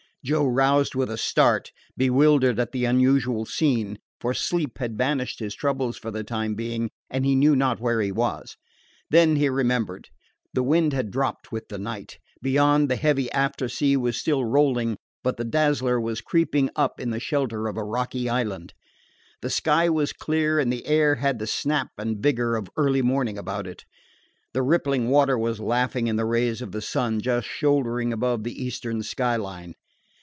Joe 0.23 0.45
roused 0.45 0.93
with 0.93 1.09
a 1.09 1.17
start, 1.17 1.71
bewildered 1.97 2.59
at 2.59 2.73
the 2.73 2.85
unusual 2.85 3.43
scene; 3.47 3.97
for 4.19 4.35
sleep 4.35 4.77
had 4.77 4.95
banished 4.95 5.39
his 5.39 5.55
troubles 5.55 5.97
for 5.97 6.11
the 6.11 6.23
time 6.23 6.53
being, 6.53 6.91
and 7.09 7.25
he 7.25 7.33
knew 7.33 7.55
not 7.55 7.79
where 7.79 7.99
he 7.99 8.11
was. 8.11 8.55
Then 9.09 9.35
he 9.37 9.49
remembered. 9.49 10.09
The 10.53 10.61
wind 10.61 10.93
had 10.93 11.09
dropped 11.09 11.51
with 11.51 11.69
the 11.69 11.79
night. 11.79 12.19
Beyond, 12.39 12.87
the 12.87 12.97
heavy 12.97 13.31
after 13.31 13.67
sea 13.67 13.97
was 13.97 14.15
still 14.15 14.45
rolling; 14.45 14.95
but 15.23 15.37
the 15.37 15.43
Dazzler 15.43 15.99
was 15.99 16.21
creeping 16.21 16.69
up 16.75 16.99
in 16.99 17.09
the 17.09 17.19
shelter 17.19 17.65
of 17.67 17.75
a 17.75 17.83
rocky 17.83 18.29
island. 18.29 18.75
The 19.41 19.49
sky 19.49 19.89
was 19.89 20.13
clear, 20.13 20.59
and 20.59 20.71
the 20.71 20.85
air 20.85 21.15
had 21.15 21.39
the 21.39 21.47
snap 21.47 21.87
and 21.97 22.21
vigor 22.21 22.55
of 22.55 22.67
early 22.77 23.01
morning 23.01 23.39
about 23.39 23.65
it. 23.65 23.85
The 24.53 24.61
rippling 24.61 25.09
water 25.09 25.35
was 25.35 25.59
laughing 25.59 26.05
in 26.05 26.15
the 26.15 26.25
rays 26.25 26.61
of 26.61 26.73
the 26.73 26.81
sun 26.83 27.21
just 27.21 27.47
shouldering 27.47 28.13
above 28.13 28.43
the 28.43 28.63
eastern 28.63 29.01
sky 29.01 29.35
line. 29.35 29.73